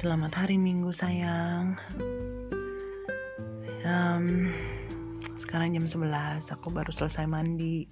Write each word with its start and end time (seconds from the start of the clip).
Selamat 0.00 0.32
hari 0.32 0.56
Minggu 0.56 0.96
sayang. 0.96 1.76
Um, 3.84 4.48
sekarang 5.36 5.76
jam 5.76 5.84
11, 5.84 6.40
aku 6.56 6.72
baru 6.72 6.88
selesai 6.88 7.28
mandi. 7.28 7.84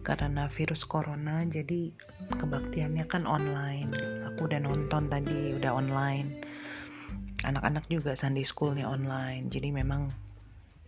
Karena 0.00 0.48
virus 0.48 0.88
corona, 0.88 1.44
jadi 1.44 1.92
kebaktiannya 2.32 3.04
kan 3.12 3.28
online. 3.28 3.92
Aku 4.32 4.48
udah 4.48 4.56
nonton 4.64 5.12
tadi, 5.12 5.52
udah 5.52 5.68
online. 5.68 6.48
Anak-anak 7.44 7.84
juga 7.92 8.16
Sunday 8.16 8.48
schoolnya 8.48 8.88
online. 8.88 9.52
Jadi 9.52 9.76
memang 9.76 10.08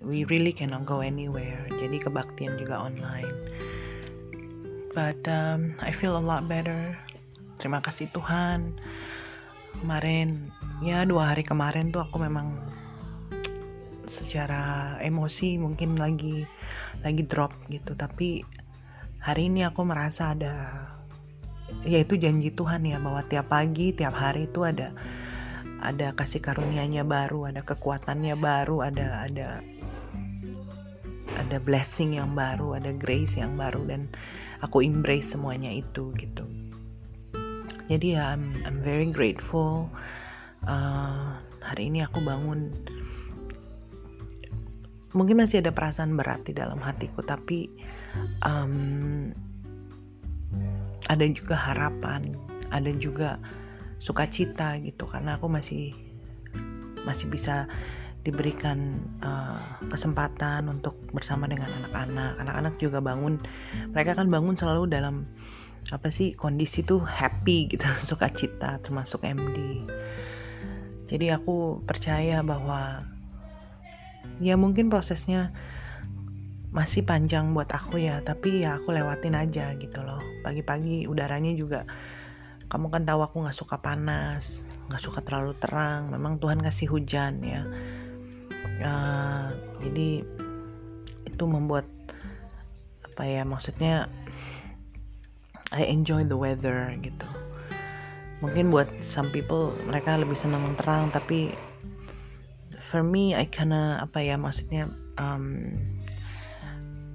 we 0.01 0.25
really 0.33 0.57
cannot 0.57 0.89
go 0.89 1.05
anywhere. 1.05 1.69
Jadi 1.77 2.01
kebaktian 2.01 2.57
juga 2.57 2.81
online. 2.81 3.37
But 4.97 5.21
um, 5.29 5.77
I 5.85 5.93
feel 5.93 6.17
a 6.17 6.25
lot 6.25 6.49
better. 6.49 6.97
Terima 7.61 7.85
kasih 7.85 8.09
Tuhan 8.17 8.81
kemarin 9.81 10.53
ya 10.83 11.07
dua 11.07 11.33
hari 11.33 11.47
kemarin 11.47 11.95
tuh 11.95 12.03
aku 12.03 12.19
memang 12.19 12.59
secara 14.11 14.97
emosi 15.01 15.57
mungkin 15.57 15.97
lagi 15.97 16.45
lagi 17.01 17.23
drop 17.25 17.55
gitu. 17.73 17.97
Tapi 17.97 18.45
hari 19.23 19.49
ini 19.49 19.65
aku 19.65 19.87
merasa 19.87 20.37
ada 20.37 20.55
yaitu 21.89 22.21
janji 22.21 22.53
Tuhan 22.53 22.85
ya 22.85 23.01
bahwa 23.01 23.25
tiap 23.25 23.49
pagi 23.49 23.97
tiap 23.97 24.13
hari 24.13 24.51
itu 24.51 24.67
ada 24.67 24.93
ada 25.83 26.15
kasih 26.15 26.45
karunia-Nya 26.45 27.03
baru 27.03 27.49
ada 27.49 27.65
kekuatannya 27.65 28.37
baru 28.39 28.87
ada 28.87 29.25
ada 29.25 29.49
ada 31.33 31.57
blessing 31.59 32.21
yang 32.21 32.37
baru 32.37 32.77
ada 32.77 32.93
grace 32.93 33.41
yang 33.41 33.57
baru. 33.57 33.89
Dan 33.89 34.13
aku 34.61 34.85
embrace 34.85 35.33
semuanya 35.33 35.73
itu 35.73 36.13
gitu 36.21 36.62
jadi 37.93 38.17
ya 38.17 38.25
I'm, 38.33 38.57
I'm 38.65 38.81
very 38.81 39.05
grateful 39.13 39.93
uh, 40.65 41.37
hari 41.61 41.93
ini 41.93 42.01
aku 42.01 42.25
bangun. 42.25 42.73
Mungkin 45.13 45.37
masih 45.37 45.61
ada 45.61 45.77
perasaan 45.77 46.17
berat 46.17 46.49
di 46.49 46.57
dalam 46.57 46.81
hatiku 46.81 47.21
tapi 47.21 47.69
um, 48.41 49.29
ada 51.13 51.25
juga 51.29 51.53
harapan 51.53 52.25
ada 52.73 52.89
juga 52.97 53.37
sukacita 54.01 54.81
gitu 54.81 55.05
karena 55.05 55.37
aku 55.37 55.53
masih 55.53 55.93
masih 57.05 57.29
bisa 57.29 57.69
diberikan 58.25 59.05
uh, 59.21 59.83
kesempatan 59.93 60.71
untuk 60.73 60.97
bersama 61.13 61.45
dengan 61.45 61.69
anak-anak. 61.83 62.41
Anak-anak 62.41 62.75
juga 62.81 63.05
bangun 63.05 63.37
mereka 63.93 64.17
kan 64.17 64.33
bangun 64.33 64.57
selalu 64.57 64.89
dalam 64.89 65.29
apa 65.91 66.09
sih 66.15 66.39
kondisi 66.39 66.87
tuh 66.87 67.03
happy 67.03 67.73
gitu 67.75 67.89
sukacita 68.15 68.79
termasuk 68.85 69.27
MD 69.27 69.83
jadi 71.13 71.37
aku 71.37 71.85
percaya 71.85 72.41
bahwa 72.41 73.05
ya 74.41 74.57
mungkin 74.57 74.89
prosesnya 74.89 75.53
masih 76.73 77.05
panjang 77.05 77.53
buat 77.53 77.69
aku 77.69 78.01
ya 78.01 78.25
tapi 78.25 78.65
ya 78.65 78.81
aku 78.81 78.97
lewatin 78.97 79.37
aja 79.37 79.77
gitu 79.77 80.01
loh. 80.01 80.25
Pagi-pagi 80.41 81.05
udaranya 81.05 81.53
juga 81.53 81.85
kamu 82.73 82.89
kan 82.89 83.05
tahu 83.05 83.21
aku 83.21 83.45
nggak 83.45 83.59
suka 83.59 83.77
panas 83.77 84.65
nggak 84.89 85.05
suka 85.05 85.21
terlalu 85.21 85.53
terang 85.61 86.09
memang 86.09 86.41
Tuhan 86.41 86.65
kasih 86.65 86.89
hujan 86.89 87.45
ya. 87.45 87.61
Uh, 88.83 89.53
jadi 89.85 90.25
itu 91.29 91.45
membuat 91.45 91.85
apa 93.05 93.29
ya 93.29 93.45
maksudnya 93.45 94.09
I 95.73 95.89
enjoy 95.89 96.29
the 96.29 96.37
weather 96.37 96.93
gitu. 97.01 97.27
Mungkin 98.45 98.69
buat 98.69 98.91
some 99.01 99.33
people 99.33 99.73
mereka 99.89 100.21
lebih 100.21 100.37
senang 100.37 100.77
terang 100.77 101.09
tapi 101.09 101.57
for 102.77 103.01
me 103.01 103.33
I 103.33 103.49
kinda 103.49 104.05
apa 104.05 104.21
ya 104.21 104.37
maksudnya 104.37 104.93
um, 105.17 105.73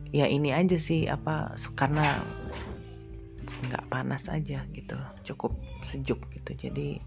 ya 0.10 0.26
ini 0.26 0.50
aja 0.56 0.80
sih 0.80 1.06
apa 1.06 1.54
karena 1.78 2.18
nggak 3.70 3.86
panas 3.94 4.26
aja 4.26 4.66
gitu. 4.74 4.98
Cukup 5.22 5.54
sejuk 5.86 6.18
gitu. 6.34 6.52
Jadi 6.58 6.98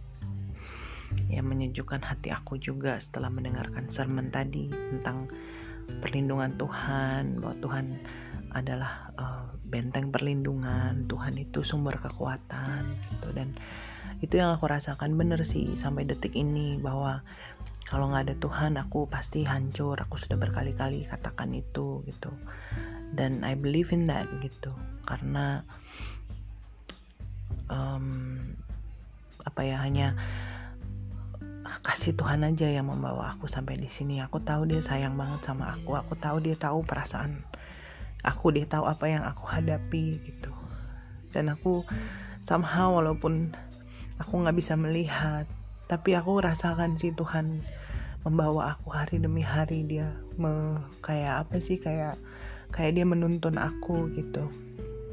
ya 1.26 1.42
menyejukkan 1.42 2.06
hati 2.06 2.30
aku 2.30 2.54
juga 2.62 2.94
setelah 3.02 3.26
mendengarkan 3.32 3.90
sermon 3.90 4.30
tadi 4.30 4.70
tentang 4.70 5.26
perlindungan 5.98 6.54
Tuhan 6.54 7.42
bahwa 7.42 7.56
Tuhan 7.58 7.86
adalah 8.54 9.10
uh, 9.18 9.39
benteng 9.70 10.10
perlindungan 10.10 11.06
Tuhan 11.06 11.38
itu 11.38 11.62
sumber 11.62 11.96
kekuatan 12.02 12.84
gitu. 13.14 13.30
Dan 13.30 13.54
itu 14.20 14.36
yang 14.36 14.52
aku 14.52 14.66
rasakan. 14.66 15.14
Bener 15.14 15.40
sih 15.46 15.78
sampai 15.78 16.04
detik 16.04 16.34
ini 16.34 16.76
bahwa 16.82 17.22
kalau 17.86 18.10
nggak 18.10 18.24
ada 18.26 18.36
Tuhan 18.42 18.72
aku 18.76 19.06
pasti 19.06 19.46
hancur. 19.46 19.94
Aku 19.96 20.18
sudah 20.18 20.36
berkali-kali 20.36 21.06
katakan 21.06 21.54
itu 21.54 22.02
gitu. 22.04 22.34
Dan 23.14 23.46
I 23.46 23.54
believe 23.54 23.94
in 23.94 24.10
that 24.10 24.26
gitu. 24.42 24.74
Karena 25.06 25.62
um, 27.70 28.36
apa 29.46 29.62
ya 29.64 29.80
hanya 29.80 30.18
kasih 31.80 32.12
Tuhan 32.12 32.44
aja 32.44 32.68
yang 32.68 32.92
membawa 32.92 33.32
aku 33.34 33.46
sampai 33.46 33.78
di 33.80 33.88
sini. 33.88 34.20
Aku 34.20 34.42
tahu 34.42 34.68
dia 34.68 34.82
sayang 34.84 35.16
banget 35.16 35.46
sama 35.46 35.72
aku. 35.72 35.96
Aku 35.96 36.18
tahu 36.18 36.42
dia 36.42 36.58
tahu 36.58 36.84
perasaan 36.84 37.40
aku 38.24 38.52
dia 38.52 38.66
tahu 38.68 38.84
apa 38.86 39.08
yang 39.08 39.24
aku 39.24 39.44
hadapi 39.48 40.20
gitu. 40.24 40.52
Dan 41.30 41.48
aku 41.52 41.86
somehow 42.44 42.98
walaupun 42.98 43.54
aku 44.20 44.32
nggak 44.44 44.56
bisa 44.56 44.74
melihat 44.76 45.46
tapi 45.90 46.14
aku 46.14 46.38
rasakan 46.38 46.94
sih 46.94 47.10
Tuhan 47.10 47.66
membawa 48.22 48.76
aku 48.76 48.92
hari 48.94 49.18
demi 49.18 49.42
hari 49.42 49.82
dia 49.82 50.12
me, 50.38 50.78
kayak 51.02 51.48
apa 51.48 51.56
sih 51.58 51.80
kayak 51.80 52.20
kayak 52.70 52.94
dia 52.94 53.06
menuntun 53.08 53.56
aku 53.58 54.12
gitu. 54.14 54.46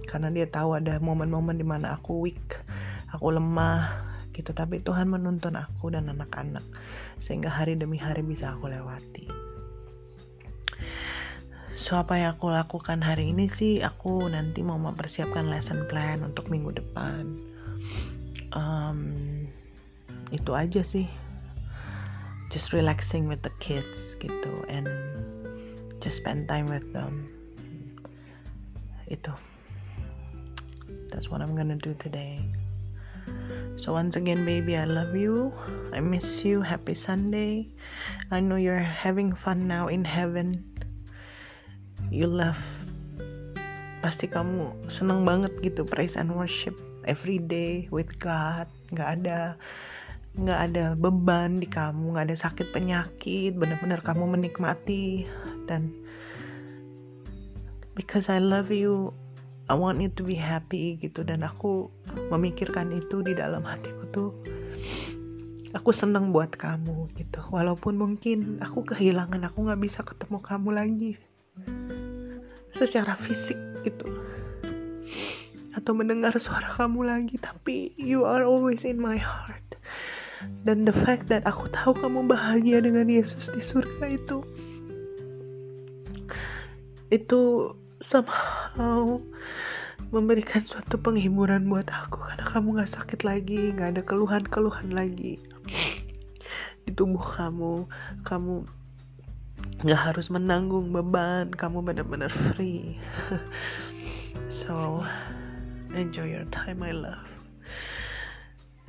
Karena 0.07 0.31
dia 0.31 0.47
tahu 0.47 0.78
ada 0.78 1.01
momen-momen 1.01 1.57
di 1.59 1.66
mana 1.67 1.97
aku 1.97 2.22
weak 2.22 2.62
aku 3.09 3.34
lemah 3.34 3.90
gitu. 4.35 4.53
Tapi 4.53 4.84
Tuhan 4.84 5.09
menuntun 5.09 5.57
aku 5.57 5.90
dan 5.90 6.13
anak-anak 6.13 6.63
sehingga 7.17 7.50
hari 7.50 7.73
demi 7.73 7.97
hari 7.97 8.22
bisa 8.22 8.53
aku 8.53 8.69
lewati 8.69 9.47
So 11.88 11.96
apa 11.96 12.20
yang 12.20 12.36
aku 12.36 12.52
lakukan 12.52 13.00
hari 13.00 13.31
ini 13.31 13.48
sih 13.48 13.80
aku 13.80 14.28
nanti 14.28 14.59
mau 14.59 14.75
mempersiapkan 14.75 15.48
lesson 15.48 15.88
plan 15.88 16.20
untuk 16.20 16.52
minggu 16.52 16.75
depan. 16.75 17.40
Um, 18.52 19.00
itu 20.36 20.52
aja 20.52 20.84
sih. 20.84 21.08
Just 22.52 22.76
relaxing 22.76 23.31
with 23.31 23.40
the 23.40 23.56
kids 23.64 24.20
gitu 24.20 24.68
and 24.68 24.92
just 26.03 26.20
spend 26.20 26.52
time 26.52 26.68
with 26.68 26.84
them. 26.92 27.31
Itu. 29.08 29.31
That's 31.08 31.31
what 31.31 31.40
I'm 31.40 31.56
gonna 31.56 31.80
do 31.80 31.96
today. 32.03 32.44
So 33.80 33.96
once 33.96 34.20
again, 34.20 34.44
baby, 34.44 34.76
I 34.76 34.84
love 34.84 35.16
you. 35.16 35.56
I 35.96 36.03
miss 36.03 36.44
you. 36.44 36.59
Happy 36.59 37.00
Sunday. 37.00 37.72
I 38.28 38.44
know 38.44 38.59
you're 38.59 38.76
having 38.76 39.31
fun 39.31 39.72
now 39.72 39.88
in 39.88 40.03
heaven 40.03 40.77
you 42.09 42.28
love. 42.28 42.59
Pasti 44.00 44.29
kamu 44.29 44.88
seneng 44.88 45.28
banget 45.28 45.51
gitu 45.59 45.84
praise 45.84 46.16
and 46.16 46.31
worship 46.31 46.78
every 47.03 47.41
day 47.41 47.91
with 47.91 48.16
God. 48.22 48.69
Nggak 48.94 49.09
ada 49.22 49.40
nggak 50.38 50.59
ada 50.69 50.85
beban 50.94 51.57
di 51.57 51.66
kamu 51.66 52.16
nggak 52.16 52.31
ada 52.31 52.38
sakit 52.38 52.72
penyakit. 52.72 53.57
Benar-benar 53.57 54.06
kamu 54.06 54.38
menikmati. 54.38 55.28
Dan 55.66 55.91
because 57.97 58.32
I 58.32 58.40
love 58.40 58.72
you 58.72 59.11
I 59.67 59.76
want 59.76 59.99
you 59.99 60.08
to 60.16 60.23
be 60.23 60.40
happy 60.40 60.96
gitu. 61.02 61.28
Dan 61.28 61.43
aku 61.43 61.91
memikirkan 62.32 62.96
itu 62.96 63.20
di 63.26 63.35
dalam 63.35 63.67
hatiku 63.67 64.03
tuh 64.14 64.29
aku 65.76 65.91
seneng 65.91 66.32
buat 66.32 66.55
kamu 66.55 67.11
gitu. 67.20 67.43
Walaupun 67.52 67.99
mungkin 67.99 68.64
aku 68.64 68.87
kehilangan 68.87 69.43
aku 69.43 69.67
nggak 69.67 69.82
bisa 69.84 70.05
ketemu 70.08 70.40
kamu 70.40 70.70
lagi 70.72 71.20
secara 72.78 73.18
fisik 73.18 73.58
gitu. 73.82 74.06
Atau 75.74 75.97
mendengar 75.97 76.38
suara 76.38 76.70
kamu 76.70 77.09
lagi 77.09 77.41
tapi 77.41 77.97
you 77.97 78.22
are 78.22 78.46
always 78.46 78.85
in 78.85 79.02
my 79.02 79.18
heart. 79.18 79.66
Dan 80.62 80.85
the 80.85 80.94
fact 80.94 81.26
that 81.34 81.41
aku 81.50 81.66
tahu 81.74 81.97
kamu 81.97 82.29
bahagia 82.29 82.78
dengan 82.78 83.09
Yesus 83.09 83.50
di 83.50 83.62
surga 83.62 84.06
itu 84.14 84.46
itu 87.09 87.72
somehow 88.03 89.18
memberikan 90.14 90.62
suatu 90.62 91.02
penghiburan 91.02 91.66
buat 91.66 91.90
aku. 91.90 92.22
Karena 92.22 92.46
kamu 92.46 92.68
gak 92.84 92.91
sakit 92.94 93.20
lagi 93.26 93.73
gak 93.73 93.97
ada 93.97 94.02
keluhan-keluhan 94.06 94.94
lagi 94.94 95.41
di 96.85 96.91
tubuh 96.94 97.23
kamu. 97.23 97.90
Kamu 98.23 98.56
nggak 99.85 100.02
harus 100.09 100.34
menanggung 100.34 100.90
beban 100.90 101.53
kamu 101.53 101.85
benar-benar 101.85 102.34
free 102.34 102.97
so 104.50 105.06
enjoy 105.94 106.26
your 106.26 106.46
time 106.50 106.82
my 106.82 106.90
love 106.90 107.28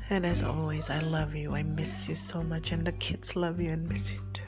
And 0.08 0.25
as 0.25 0.43
always, 0.43 0.88
I 0.88 1.00
love 1.00 1.35
you. 1.35 1.55
I 1.55 1.62
miss 1.62 2.08
you 2.08 2.14
so 2.14 2.43
much, 2.43 2.73
and 2.73 2.81
the 2.81 2.93
kids 2.93 3.37
love 3.37 3.61
you 3.61 3.69
and 3.76 3.87
miss 3.87 4.14
you 4.14 4.20
too. 4.32 4.47